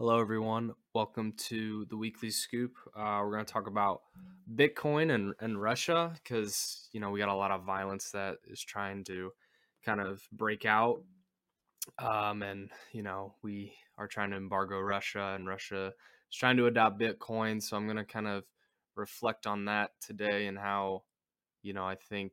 [0.00, 0.72] Hello, everyone.
[0.94, 2.72] Welcome to the weekly scoop.
[2.96, 4.00] Uh, we're going to talk about
[4.50, 8.62] Bitcoin and, and Russia because, you know, we got a lot of violence that is
[8.62, 9.30] trying to
[9.84, 11.02] kind of break out.
[11.98, 15.88] Um, and, you know, we are trying to embargo Russia and Russia
[16.30, 17.62] is trying to adopt Bitcoin.
[17.62, 18.44] So I'm going to kind of
[18.96, 21.02] reflect on that today and how,
[21.62, 22.32] you know, I think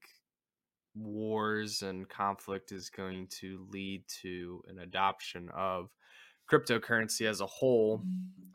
[0.96, 5.90] wars and conflict is going to lead to an adoption of
[6.52, 8.02] cryptocurrency as a whole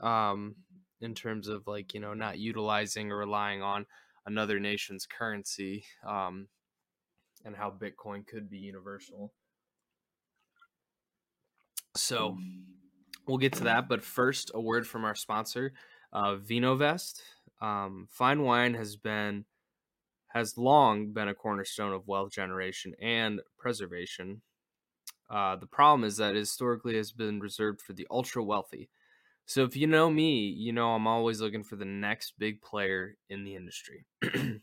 [0.01, 0.55] um,
[1.01, 3.87] in terms of like you know not utilizing or relying on
[4.27, 6.49] another nation's currency um,
[7.45, 9.33] and how bitcoin could be universal.
[11.97, 12.39] So
[13.27, 15.73] we'll get to that but first a word from our sponsor
[16.13, 17.21] uh, vinovest.
[17.61, 19.45] Um, fine wine has been
[20.29, 24.41] has long been a cornerstone of wealth generation and preservation
[25.33, 28.91] uh, the problem is that historically has been reserved for the ultra wealthy.
[29.47, 33.17] So if you know me, you know I'm always looking for the next big player
[33.31, 34.05] in the industry.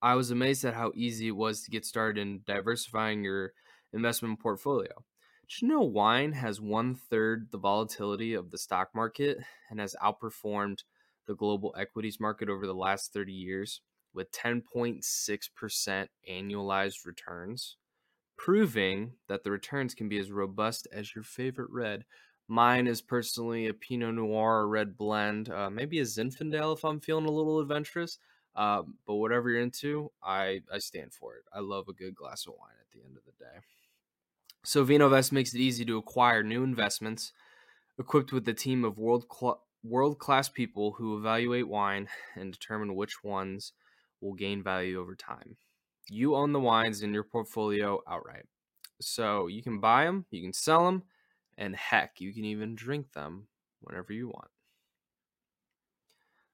[0.00, 3.52] I was amazed at how easy it was to get started in diversifying your
[3.92, 5.04] investment portfolio.
[5.48, 9.38] Did you know wine has one third the volatility of the stock market
[9.70, 10.84] and has outperformed
[11.26, 13.80] the global equities market over the last 30 years
[14.12, 17.76] with 10.6% annualized returns?
[18.36, 22.04] Proving that the returns can be as robust as your favorite red.
[22.46, 27.26] Mine is personally a Pinot Noir red blend, uh, maybe a Zinfandel if I'm feeling
[27.26, 28.18] a little adventurous.
[28.54, 31.44] Uh, but whatever you're into, I, I stand for it.
[31.52, 33.60] I love a good glass of wine at the end of the day.
[34.64, 37.32] So VinoVest makes it easy to acquire new investments,
[37.98, 42.94] equipped with a team of world cl- world class people who evaluate wine and determine
[42.94, 43.72] which ones
[44.20, 45.56] will gain value over time
[46.08, 48.46] you own the wines in your portfolio outright.
[49.00, 51.02] So you can buy them, you can sell them,
[51.56, 53.48] and heck, you can even drink them
[53.80, 54.48] whenever you want.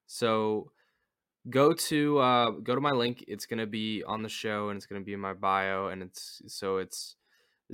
[0.06, 0.72] So
[1.48, 3.24] go to uh, go to my link.
[3.28, 5.88] It's gonna be on the show and it's gonna be in my bio.
[5.88, 7.16] And it's so it's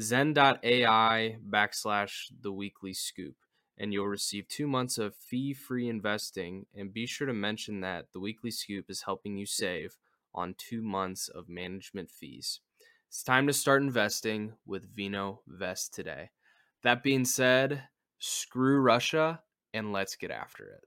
[0.00, 3.37] zen.ai backslash the weekly scoop.
[3.78, 6.66] And you'll receive two months of fee free investing.
[6.75, 9.97] And be sure to mention that the weekly scoop is helping you save
[10.36, 12.60] on two months of management fees.
[13.08, 16.30] It's time to start investing with Vino Vest today.
[16.82, 17.84] That being said,
[18.19, 19.41] screw Russia
[19.72, 20.84] and let's get after it.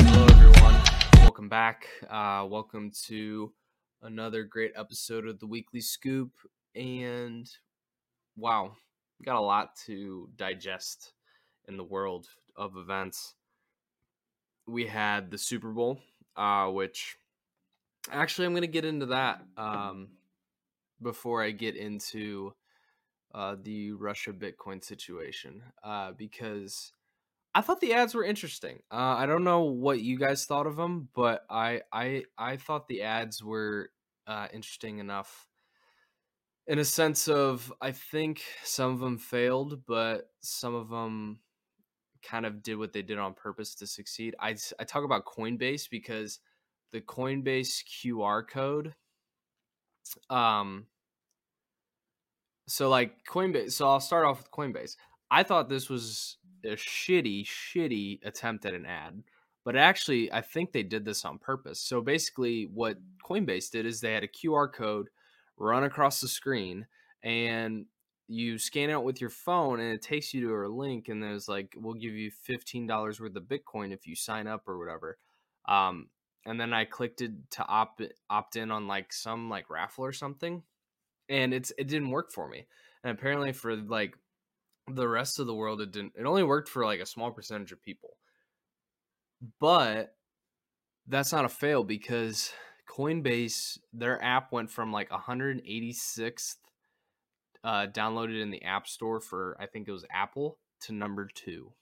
[0.00, 0.74] Hello, everyone.
[1.16, 1.86] Welcome back.
[2.08, 3.52] Uh, welcome to
[4.02, 6.32] another great episode of the Weekly Scoop.
[6.74, 7.46] And
[8.36, 8.72] wow,
[9.24, 11.12] got a lot to digest
[11.68, 13.34] in the world of events.
[14.66, 16.00] We had the Super Bowl,
[16.36, 17.16] uh, which
[18.10, 20.08] actually I'm going to get into that um,
[21.02, 22.54] before I get into
[23.34, 26.92] uh, the Russia Bitcoin situation uh, because
[27.54, 28.80] I thought the ads were interesting.
[28.90, 32.88] Uh, I don't know what you guys thought of them, but I I I thought
[32.88, 33.90] the ads were
[34.26, 35.48] uh, interesting enough
[36.70, 41.40] in a sense of I think some of them failed, but some of them
[42.22, 44.36] kind of did what they did on purpose to succeed.
[44.38, 46.38] I I talk about Coinbase because
[46.92, 48.94] the Coinbase QR code
[50.28, 50.86] um
[52.68, 54.94] so like Coinbase so I'll start off with Coinbase.
[55.28, 59.24] I thought this was a shitty shitty attempt at an ad,
[59.64, 61.80] but actually I think they did this on purpose.
[61.80, 62.96] So basically what
[63.28, 65.08] Coinbase did is they had a QR code
[65.60, 66.86] run across the screen
[67.22, 67.86] and
[68.26, 71.48] you scan out with your phone and it takes you to a link and there's
[71.48, 75.18] like we'll give you $15 worth of bitcoin if you sign up or whatever
[75.68, 76.08] um,
[76.46, 80.12] and then i clicked it to opt opt in on like some like raffle or
[80.12, 80.62] something
[81.28, 82.66] and it's it didn't work for me
[83.04, 84.14] and apparently for like
[84.94, 87.72] the rest of the world it didn't it only worked for like a small percentage
[87.72, 88.16] of people.
[89.58, 90.14] But
[91.06, 92.52] that's not a fail because
[92.90, 96.56] coinbase their app went from like 186th
[97.62, 101.72] uh, downloaded in the App Store for I think it was Apple to number two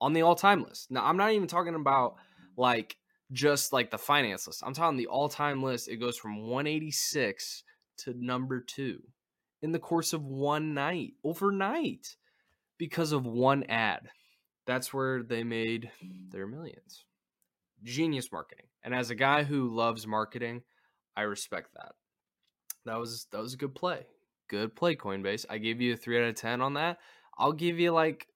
[0.00, 0.90] on the all-time list.
[0.90, 2.16] Now I'm not even talking about
[2.56, 2.96] like
[3.32, 4.62] just like the finance list.
[4.64, 5.88] I'm talking the all-time list.
[5.88, 7.64] It goes from 186
[7.98, 9.02] to number two
[9.62, 12.16] in the course of one night, overnight,
[12.78, 14.10] because of one ad.
[14.66, 15.90] That's where they made
[16.30, 17.04] their millions.
[17.86, 18.66] Genius marketing.
[18.82, 20.62] And as a guy who loves marketing,
[21.16, 21.92] I respect that.
[22.84, 24.06] That was that was a good play
[24.48, 25.44] good play, Coinbase.
[25.50, 26.98] I gave you a three out of ten on that.
[27.36, 28.28] I'll give you like,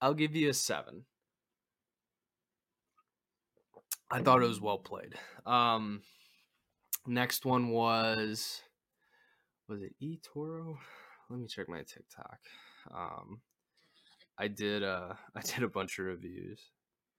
[0.00, 1.04] I'll give you a seven.
[4.10, 5.14] I thought it was well played.
[5.46, 6.02] Um,
[7.06, 8.62] Next one was
[9.68, 10.76] was it eToro?
[11.28, 12.38] Let me check my TikTok.
[12.94, 13.40] Um,
[14.38, 16.70] I did uh I did a bunch of reviews.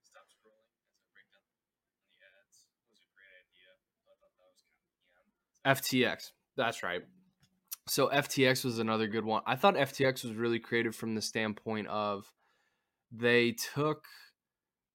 [0.07, 2.63] Stop scrolling as I break down the ads.
[2.79, 3.75] It was a great idea.
[4.07, 5.51] I thought that was kind of yeah.
[5.65, 6.31] FTX.
[6.55, 7.01] That's right.
[7.87, 9.41] So FTX was another good one.
[9.45, 12.31] I thought FTX was really creative from the standpoint of
[13.11, 14.05] they took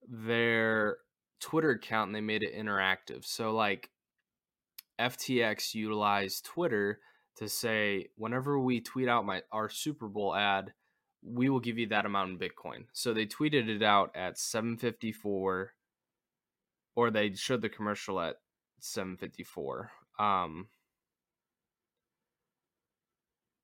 [0.09, 0.97] their
[1.41, 3.25] Twitter account and they made it interactive.
[3.25, 3.91] So like
[4.99, 7.00] FTX utilized Twitter
[7.37, 10.73] to say whenever we tweet out my our Super Bowl ad,
[11.23, 12.87] we will give you that amount in Bitcoin.
[12.93, 15.73] So they tweeted it out at 754
[16.97, 18.37] or they showed the commercial at
[18.81, 19.91] 754.
[20.19, 20.69] Um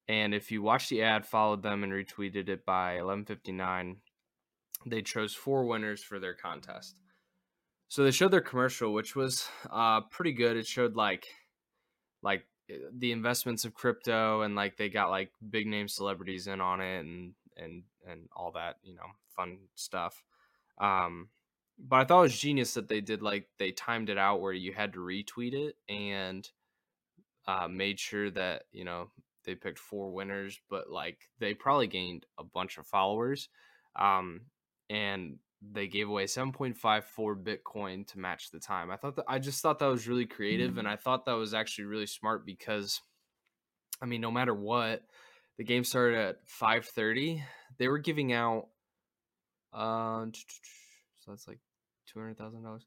[0.07, 3.97] and if you watched the ad, followed them and retweeted it by 1159,
[4.87, 7.01] they chose four winners for their contest.
[7.89, 10.57] So they showed their commercial, which was uh, pretty good.
[10.57, 11.27] It showed like
[12.23, 16.61] like eh, the investments of crypto and like they got like big name celebrities in
[16.61, 20.23] on it and and and all that you know fun stuff.
[20.79, 21.29] Um,
[21.79, 24.53] but I thought it was genius that they did like they timed it out where
[24.53, 26.49] you had to retweet it and
[27.47, 29.11] uh, made sure that you know
[29.45, 33.49] they picked four winners, but like they probably gained a bunch of followers.
[33.97, 34.43] Um,
[34.91, 35.39] and
[35.73, 37.05] they gave away 7.54
[37.43, 38.91] Bitcoin to match the time.
[38.91, 40.81] I thought that I just thought that was really creative mm-hmm.
[40.81, 43.01] and I thought that was actually really smart because
[44.03, 45.03] I mean, no matter what,
[45.57, 47.43] the game started at 5:30.
[47.79, 48.69] They were giving out
[49.73, 50.27] uh
[51.25, 51.61] so that's like
[52.15, 52.81] $200,000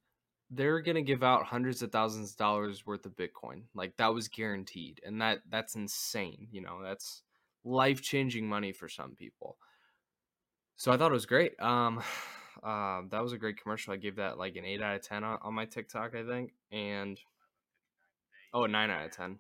[0.50, 3.64] they're gonna give out hundreds of thousands of dollars worth of Bitcoin.
[3.74, 6.48] Like that was guaranteed, and that that's insane.
[6.52, 7.24] You know, that's
[7.64, 9.58] life changing money for some people.
[10.78, 11.60] So I thought it was great.
[11.60, 12.02] Um,
[12.64, 13.94] uh, that was a great commercial.
[13.94, 16.54] I gave that like an eight out of ten on, on my TikTok, I think,
[16.72, 17.20] and
[18.54, 19.40] oh, a nine out of ten.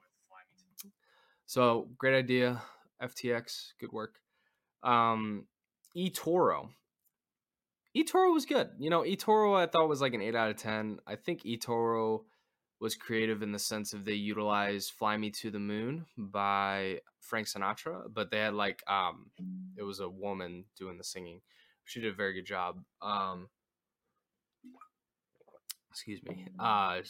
[1.45, 2.61] So great idea,
[3.01, 3.71] FTX.
[3.79, 4.15] Good work.
[4.83, 5.45] Um,
[5.95, 6.69] eToro
[7.97, 8.69] eToro was good.
[8.77, 10.99] You know, eToro I thought was like an 8 out of 10.
[11.07, 12.21] I think eToro
[12.79, 17.47] was creative in the sense of they utilized Fly Me to the Moon by Frank
[17.47, 19.31] Sinatra, but they had like um
[19.75, 21.41] it was a woman doing the singing.
[21.85, 22.83] She did a very good job.
[23.01, 23.49] Um
[25.89, 26.47] excuse me.
[26.59, 27.01] Uh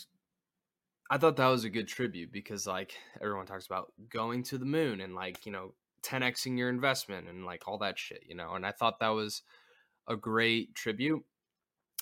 [1.09, 4.65] I thought that was a good tribute because like everyone talks about going to the
[4.65, 5.73] moon and like, you know,
[6.03, 8.53] 10xing your investment and like all that shit, you know.
[8.53, 9.41] And I thought that was
[10.07, 11.23] a great tribute.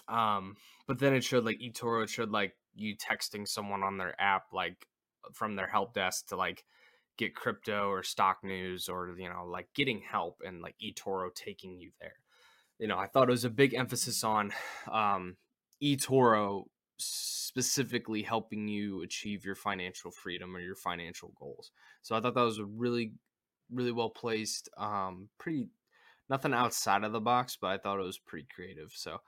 [0.07, 0.55] Um,
[0.87, 4.45] but then it showed like eToro, it showed like you texting someone on their app,
[4.53, 4.87] like
[5.33, 6.63] from their help desk to like
[7.17, 11.79] get crypto or stock news or you know like getting help and like eToro taking
[11.79, 12.19] you there.
[12.79, 14.51] You know, I thought it was a big emphasis on
[14.91, 15.37] um,
[15.81, 16.65] eToro
[16.97, 21.71] specifically helping you achieve your financial freedom or your financial goals.
[22.01, 23.13] So I thought that was a really,
[23.71, 25.67] really well placed, um, pretty
[26.29, 28.91] nothing outside of the box, but I thought it was pretty creative.
[28.93, 29.19] So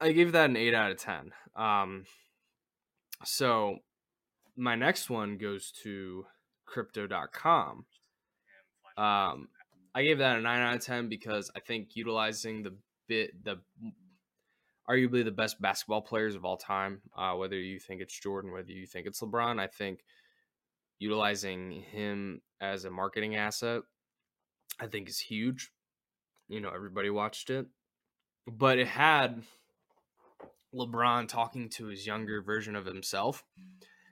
[0.00, 1.32] I gave that an eight out of ten.
[1.56, 2.04] Um,
[3.24, 3.78] so
[4.56, 6.26] my next one goes to
[6.66, 7.86] crypto.com.
[8.96, 9.48] Um,
[9.94, 12.74] I gave that a nine out of ten because I think utilizing the
[13.08, 13.60] bit the
[14.88, 18.72] arguably the best basketball players of all time, uh, whether you think it's Jordan, whether
[18.72, 20.00] you think it's LeBron, I think
[20.98, 23.82] utilizing him as a marketing asset,
[24.80, 25.70] I think is huge
[26.52, 27.66] you know everybody watched it
[28.46, 29.42] but it had
[30.74, 33.44] lebron talking to his younger version of himself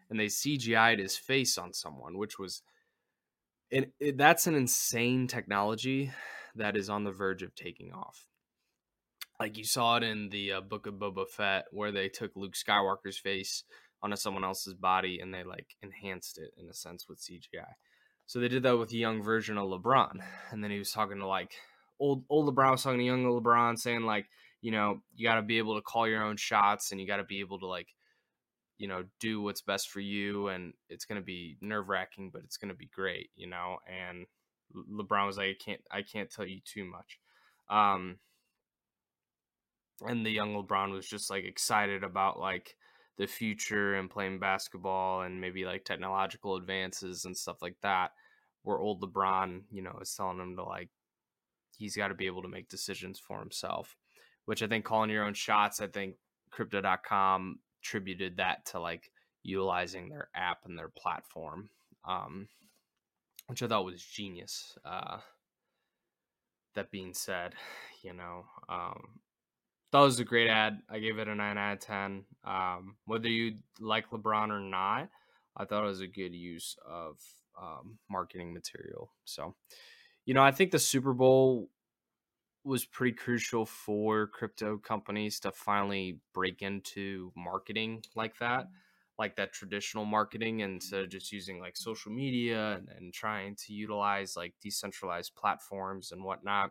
[0.09, 2.62] and they cgi'd his face on someone which was
[3.73, 6.11] and that's an insane technology
[6.56, 8.26] that is on the verge of taking off.
[9.38, 12.54] Like you saw it in the uh, book of boba fett where they took luke
[12.54, 13.64] skywalker's face
[14.02, 17.64] onto someone else's body and they like enhanced it in a sense with cgi
[18.26, 20.20] so they did that with a young version of lebron
[20.50, 21.52] and then he was talking to like
[22.00, 24.26] old old LeBron was talking to young LeBron, saying like,
[24.61, 27.19] you know, you got to be able to call your own shots, and you got
[27.19, 27.88] to be able to like,
[28.78, 32.57] you know, do what's best for you, and it's gonna be nerve wracking, but it's
[32.57, 33.76] gonna be great, you know.
[33.87, 34.26] And
[34.75, 37.19] LeBron was like, I can't, I can't tell you too much.
[37.69, 38.16] Um,
[40.07, 42.75] and the young LeBron was just like excited about like
[43.19, 48.12] the future and playing basketball and maybe like technological advances and stuff like that.
[48.62, 50.88] Where old LeBron, you know, is telling him to like
[51.81, 53.97] he's got to be able to make decisions for himself,
[54.45, 56.17] which I think calling your own shots, I think
[56.51, 59.11] crypto.com attributed that to like
[59.43, 61.71] utilizing their app and their platform,
[62.07, 62.49] um,
[63.47, 64.77] which I thought was genius.
[64.85, 65.19] Uh,
[66.75, 67.55] that being said,
[68.03, 69.21] you know, um,
[69.91, 70.81] that was a great ad.
[70.91, 72.25] I gave it a nine out of ten.
[72.45, 75.09] Um, whether you like LeBron or not,
[75.57, 77.17] I thought it was a good use of
[77.61, 79.11] um, marketing material.
[79.25, 79.57] So,
[80.31, 81.71] you know, I think the Super Bowl
[82.63, 88.69] was pretty crucial for crypto companies to finally break into marketing like that,
[89.19, 93.73] like that traditional marketing, instead of just using like social media and, and trying to
[93.73, 96.71] utilize like decentralized platforms and whatnot.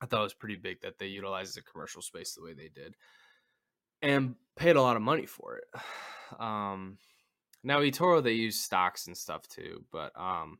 [0.00, 2.68] I thought it was pretty big that they utilized the commercial space the way they
[2.74, 2.96] did
[4.02, 5.68] and paid a lot of money for it.
[6.40, 6.98] Um,
[7.62, 10.58] now eToro they use stocks and stuff too, but um,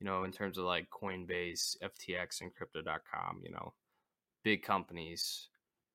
[0.00, 3.74] you know, in terms of like Coinbase, FTX, and Crypto.com, you know,
[4.42, 5.48] big companies,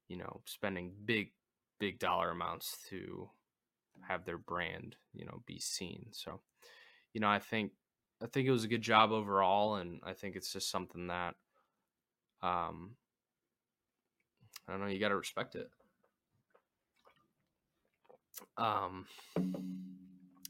[0.08, 1.32] you know, spending big,
[1.80, 3.28] big dollar amounts to
[4.08, 6.06] have their brand, you know, be seen.
[6.12, 6.40] So,
[7.14, 7.72] you know, I think
[8.22, 11.36] I think it was a good job overall, and I think it's just something that,
[12.42, 12.92] um,
[14.68, 15.70] I don't know, you got to respect it.
[18.58, 19.06] Um,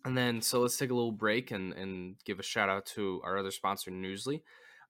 [0.06, 3.22] and then so let's take a little break and and give a shout out to
[3.24, 4.42] our other sponsor, Newsly.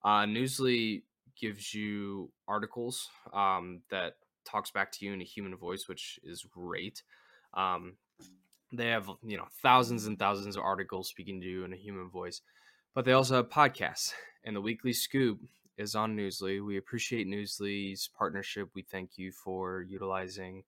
[0.04, 1.02] Uh, Newsly
[1.40, 6.44] gives you articles um, that talks back to you in a human voice, which is
[6.44, 7.02] great.
[7.54, 7.94] Um,
[8.72, 12.10] they have you know thousands and thousands of articles speaking to you in a human
[12.10, 12.42] voice,
[12.94, 14.12] but they also have podcasts.
[14.44, 15.40] And the weekly scoop
[15.76, 16.64] is on Newsly.
[16.64, 18.68] We appreciate Newsly's partnership.
[18.74, 20.62] We thank you for utilizing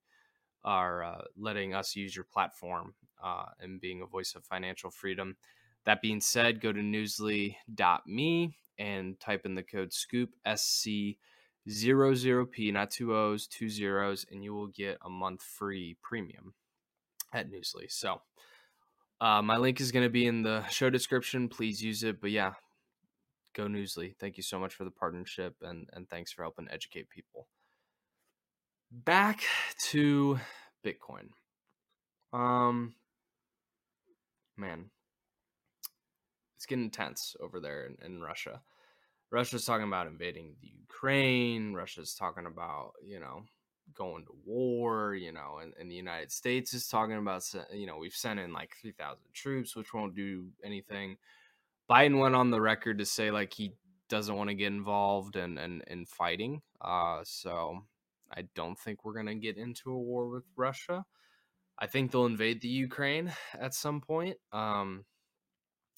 [0.64, 5.36] are uh, letting us use your platform uh, and being a voice of financial freedom.
[5.84, 11.18] That being said, go to newsly.me and type in the code SCOOP, S C
[11.68, 16.54] 00P, not two O's, two zeros, and you will get a month free premium
[17.32, 17.90] at Newsly.
[17.90, 18.22] So,
[19.20, 21.48] uh, my link is going to be in the show description.
[21.48, 22.20] Please use it.
[22.20, 22.52] But yeah,
[23.54, 24.14] go Newsly.
[24.18, 27.48] Thank you so much for the partnership and, and thanks for helping educate people
[28.90, 29.42] back
[29.90, 30.38] to
[30.84, 31.28] Bitcoin.
[32.32, 32.94] Um,
[34.56, 34.90] man,
[36.56, 38.60] it's getting intense over there in, in Russia.
[39.30, 41.74] Russia's talking about invading the Ukraine.
[41.74, 43.42] Russia's talking about, you know,
[43.94, 47.98] going to war, you know, and, and the United States is talking about, you know,
[47.98, 51.16] we've sent in like 3,000 troops, which won't do anything.
[51.90, 53.72] Biden went on the record to say like he
[54.08, 56.62] doesn't want to get involved in, in, in fighting.
[56.80, 57.82] Uh, so
[58.32, 61.04] I don't think we're going to get into a war with Russia.
[61.78, 64.36] I think they'll invade the Ukraine at some point.
[64.52, 65.04] Um,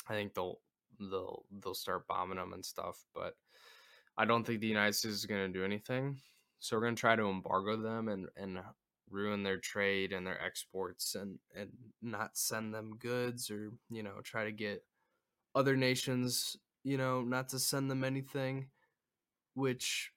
[0.09, 0.61] I think they'll
[0.99, 3.35] they'll they'll start bombing them and stuff, but
[4.17, 6.21] I don't think the United States is going to do anything.
[6.59, 8.61] So we're going to try to embargo them and and
[9.11, 11.71] ruin their trade and their exports and and
[12.01, 14.85] not send them goods or you know try to get
[15.55, 18.69] other nations you know not to send them anything
[19.55, 20.13] which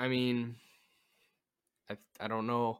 [0.00, 0.56] I mean,
[1.90, 2.78] I I don't know.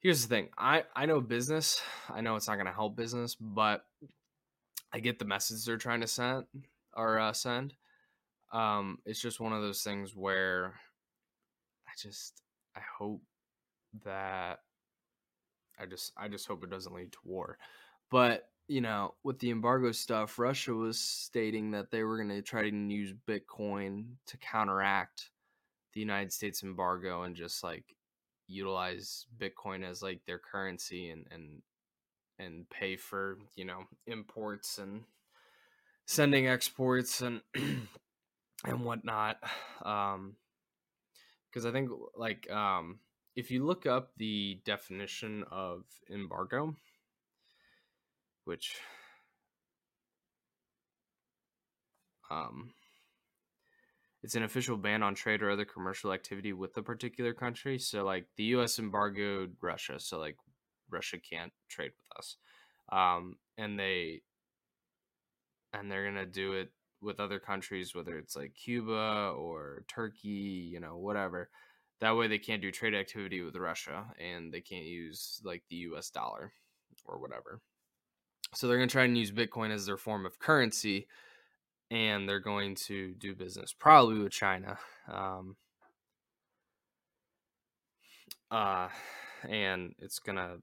[0.00, 0.50] Here's the thing.
[0.58, 1.80] I I know business.
[2.10, 3.86] I know it's not going to help business, but
[4.92, 6.44] I get the message they're trying to send
[6.94, 7.72] or uh, send.
[8.52, 10.74] Um, it's just one of those things where
[11.88, 12.42] I just
[12.76, 13.22] I hope
[14.04, 14.58] that
[15.80, 17.56] I just I just hope it doesn't lead to war.
[18.10, 22.42] But you know, with the embargo stuff, Russia was stating that they were going to
[22.42, 25.30] try to use Bitcoin to counteract
[25.96, 27.96] the United States embargo and just like
[28.46, 31.62] utilize Bitcoin as like their currency and and
[32.38, 35.04] and pay for you know imports and
[36.04, 39.38] sending exports and and whatnot.
[39.82, 40.36] Um,
[41.50, 42.98] because I think like um,
[43.34, 46.76] if you look up the definition of embargo,
[48.44, 48.76] which
[52.30, 52.74] um
[54.26, 57.78] it's an official ban on trade or other commercial activity with a particular country.
[57.78, 58.80] So like the U.S.
[58.80, 60.36] embargoed Russia, so like
[60.90, 62.36] Russia can't trade with us,
[62.90, 64.22] um, and they
[65.72, 70.80] and they're gonna do it with other countries, whether it's like Cuba or Turkey, you
[70.80, 71.48] know, whatever.
[72.00, 75.76] That way they can't do trade activity with Russia and they can't use like the
[75.76, 76.52] US dollar
[77.04, 77.60] or whatever.
[78.54, 81.06] So they're to try and use Bitcoin as their form of currency
[81.90, 84.78] and they're going to do business probably with China.
[85.12, 85.56] Um,
[88.50, 88.88] uh,
[89.48, 90.56] and it's gonna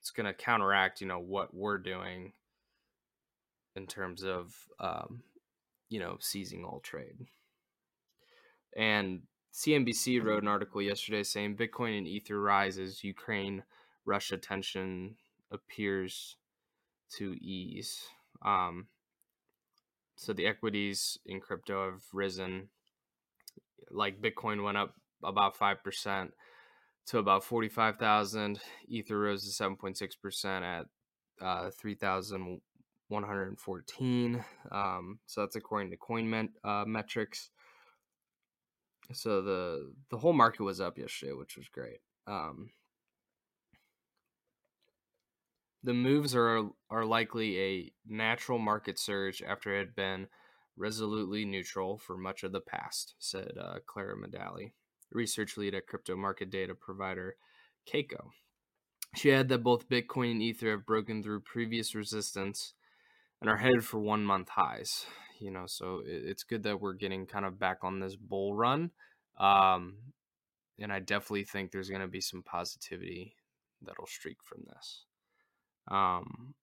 [0.00, 2.32] it's gonna counteract, you know, what we're doing
[3.74, 5.22] in terms of um,
[5.88, 7.16] you know seizing all trade.
[8.76, 9.22] And
[9.54, 13.62] CNBC wrote an article yesterday saying Bitcoin and Ether rises, Ukraine
[14.04, 15.16] Russia tension
[15.50, 16.36] appears
[17.16, 18.02] to ease.
[18.42, 18.88] Um,
[20.16, 22.68] so the equities in crypto have risen.
[23.90, 26.32] Like Bitcoin went up about five percent
[27.06, 28.58] to about forty five thousand.
[28.88, 30.86] Ether rose to seven point six percent at
[31.40, 34.44] uh, 3,114.
[34.72, 37.50] Um, so that's according to Coin met, uh, Metrics.
[39.12, 42.00] So the the whole market was up yesterday, which was great.
[42.26, 42.70] Um,
[45.86, 50.26] the moves are are likely a natural market surge after it had been
[50.76, 54.72] resolutely neutral for much of the past, said uh, Clara Medalie,
[55.12, 57.36] research lead at crypto market data provider
[57.88, 58.30] Kaiko.
[59.14, 62.74] She added that both Bitcoin and Ether have broken through previous resistance
[63.40, 65.06] and are headed for one month highs.
[65.38, 68.90] You know, so it's good that we're getting kind of back on this bull run.
[69.38, 69.98] Um,
[70.80, 73.36] and I definitely think there's going to be some positivity
[73.82, 75.05] that'll streak from this.
[75.88, 76.54] Um,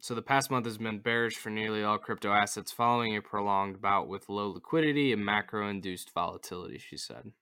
[0.00, 3.80] so the past month has been bearish for nearly all crypto assets following a prolonged
[3.80, 7.32] bout with low liquidity and macro induced volatility, she said.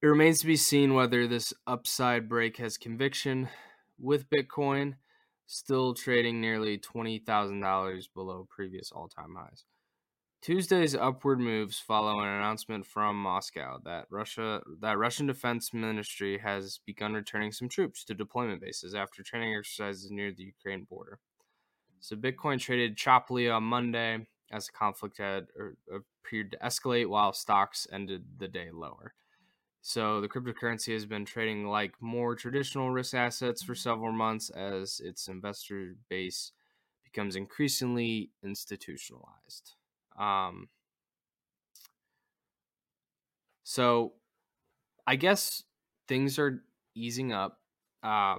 [0.00, 3.48] It remains to be seen whether this upside break has conviction,
[3.98, 4.94] with Bitcoin
[5.46, 9.64] still trading nearly $20,000 below previous all time highs.
[10.40, 16.78] Tuesday's upward moves follow an announcement from Moscow that Russia that Russian Defense Ministry has
[16.86, 21.18] begun returning some troops to deployment bases after training exercises near the Ukraine border.
[22.00, 27.32] So Bitcoin traded choppily on Monday as the conflict had er, appeared to escalate while
[27.32, 29.14] stocks ended the day lower.
[29.82, 35.00] So the cryptocurrency has been trading like more traditional risk assets for several months as
[35.00, 36.52] its investor base
[37.04, 39.74] becomes increasingly institutionalized.
[40.18, 40.68] Um,
[43.62, 44.14] so
[45.06, 45.62] I guess
[46.08, 46.62] things are
[46.94, 47.58] easing up.
[48.02, 48.36] Uh,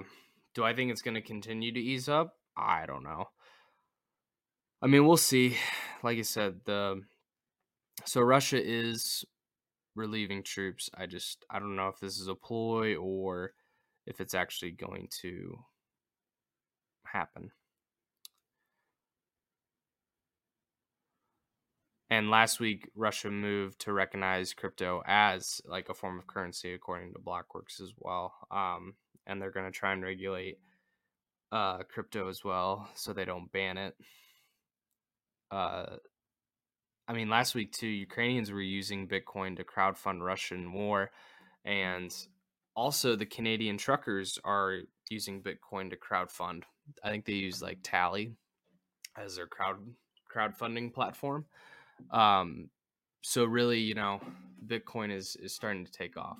[0.54, 2.36] do I think it's going to continue to ease up?
[2.58, 3.26] I don't know.
[4.82, 5.58] I mean, we'll see.
[6.04, 7.02] Like I said, the
[8.06, 9.26] so Russia is
[9.96, 10.90] relieving troops.
[10.96, 13.52] I just I don't know if this is a ploy or
[14.06, 15.60] if it's actually going to
[17.06, 17.52] happen.
[22.10, 27.14] And last week, Russia moved to recognize crypto as like a form of currency, according
[27.14, 28.34] to Blockworks as well.
[28.50, 28.96] Um,
[29.28, 30.58] and they're going to try and regulate
[31.52, 33.96] uh, crypto as well, so they don't ban it.
[35.52, 35.98] Uh,
[37.08, 41.12] I mean, last week too, Ukrainians were using Bitcoin to crowdfund Russian war,
[41.66, 42.16] and
[42.76, 46.64] also the Canadian truckers are using Bitcoin to crowdfund.
[47.04, 48.34] I think they use like Tally
[49.18, 49.78] as their crowd
[50.34, 51.46] crowdfunding platform.
[52.12, 52.70] Um,
[53.22, 54.22] so really, you know,
[54.66, 56.38] Bitcoin is is starting to take off.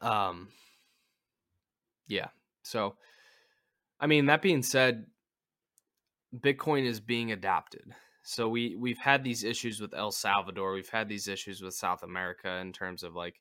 [0.00, 0.48] Um,
[2.08, 2.28] yeah.
[2.62, 2.96] So,
[4.00, 5.06] I mean, that being said,
[6.36, 7.94] Bitcoin is being adopted.
[8.24, 10.72] So we we've had these issues with El Salvador.
[10.72, 13.40] We've had these issues with South America in terms of like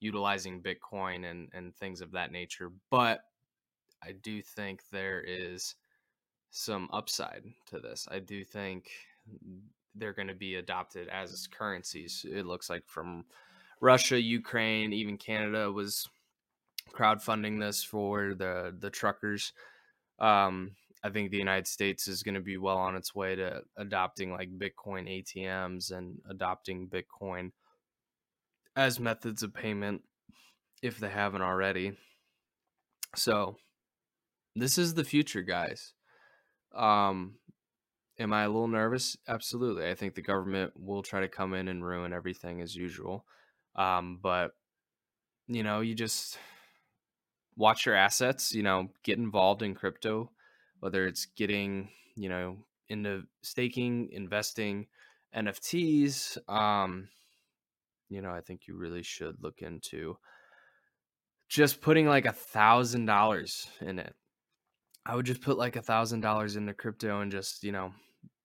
[0.00, 2.70] utilizing Bitcoin and and things of that nature.
[2.90, 3.20] But
[4.02, 5.74] I do think there is
[6.50, 8.08] some upside to this.
[8.10, 8.90] I do think
[9.94, 12.24] they're going to be adopted as currencies.
[12.28, 13.24] It looks like from
[13.80, 16.08] Russia, Ukraine, even Canada was
[16.92, 19.52] crowdfunding this for the the truckers.
[20.18, 23.62] Um, I think the United States is going to be well on its way to
[23.76, 27.52] adopting like Bitcoin ATMs and adopting Bitcoin
[28.74, 30.02] as methods of payment
[30.82, 31.92] if they haven't already.
[33.14, 33.56] So,
[34.54, 35.92] this is the future, guys.
[36.76, 37.36] Um,
[38.18, 39.16] am I a little nervous?
[39.28, 39.88] Absolutely.
[39.88, 43.24] I think the government will try to come in and ruin everything as usual.
[43.74, 44.52] Um, but
[45.48, 46.38] you know, you just
[47.56, 48.52] watch your assets.
[48.52, 50.30] You know, get involved in crypto,
[50.80, 52.58] whether it's getting you know
[52.88, 54.86] into staking, investing,
[55.34, 56.38] NFTs.
[56.48, 57.08] Um,
[58.08, 60.16] you know, I think you really should look into
[61.48, 64.14] just putting like a thousand dollars in it
[65.08, 67.92] I would just put like a thousand dollars into crypto and just you know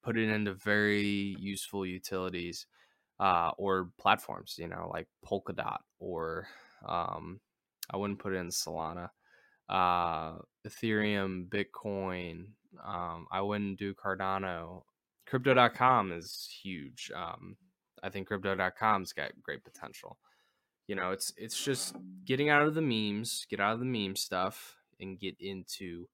[0.04, 2.68] put it into very useful utilities
[3.20, 4.56] uh, or platforms.
[4.58, 6.48] You know, like Polkadot or
[6.88, 7.40] um,
[7.90, 9.10] I wouldn't put it in Solana,
[9.70, 10.34] uh,
[10.68, 12.46] Ethereum, Bitcoin.
[12.86, 14.84] Um, I wouldn't do Cardano.
[15.26, 17.12] Crypto.com is huge.
[17.16, 17.58] Um,
[18.04, 20.18] I think Crypto.com's got great potential.
[20.88, 21.96] You know, it's it's just
[22.26, 26.08] getting out of the memes, get out of the meme stuff, and get into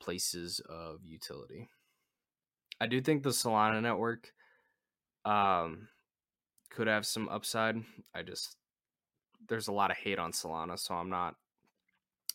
[0.00, 1.68] places of utility.
[2.80, 4.32] I do think the Solana network
[5.24, 5.88] um,
[6.70, 7.76] could have some upside.
[8.14, 8.56] I just
[9.48, 11.36] there's a lot of hate on Solana, so I'm not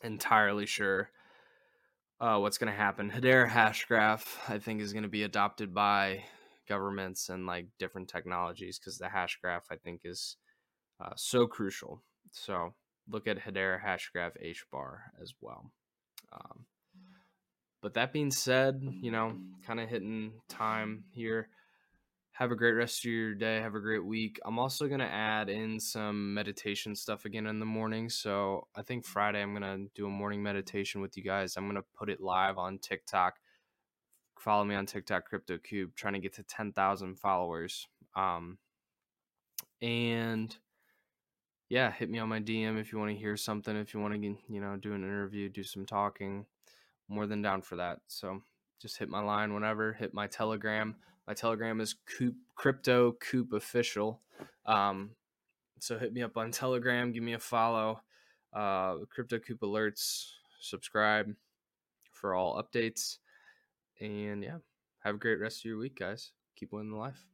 [0.04, 1.10] entirely sure
[2.20, 3.12] uh, what's going to happen.
[3.12, 6.24] Hedera Hashgraph, I think, is going to be adopted by
[6.68, 10.38] governments and like different technologies because the Hashgraph, I think, is
[11.02, 12.04] Uh, so crucial.
[12.32, 12.76] So
[13.10, 15.72] look at Hedera Hashgraph H bar as well.
[16.32, 16.68] Um,
[17.82, 19.34] but that being said, you know,
[19.66, 21.50] kind of hitting time here.
[22.34, 23.60] Have a great rest of your day.
[23.60, 24.40] Have a great week.
[24.46, 28.10] I'm also going to add in some meditation stuff again in the morning.
[28.10, 31.58] So I think Friday I'm going to do a morning meditation with you guys.
[31.58, 33.36] I'm going to put it live on TikTok.
[34.40, 37.88] Follow me on TikTok, CryptoCube, trying to get to 10,000 followers.
[38.16, 38.58] Um,
[39.82, 40.56] and
[41.70, 43.76] yeah, hit me on my DM if you want to hear something.
[43.76, 46.46] If you want to, you know, do an interview, do some talking
[47.12, 48.00] more than down for that.
[48.08, 48.42] So
[48.82, 49.94] just hit my line whenever.
[49.94, 50.96] Hit my Telegram.
[51.28, 54.22] My Telegram is Coop, Crypto Coop Official.
[54.66, 55.12] Um,
[55.80, 57.12] so hit me up on Telegram.
[57.12, 58.02] Give me a follow.
[58.54, 60.26] Uh, Crypto Coop alerts.
[60.60, 61.34] Subscribe
[62.12, 63.18] for all updates.
[64.00, 64.58] And yeah,
[65.04, 66.32] have a great rest of your week, guys.
[66.56, 67.31] Keep winning the life.